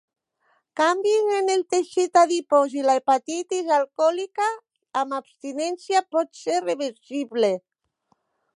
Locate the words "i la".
2.79-2.95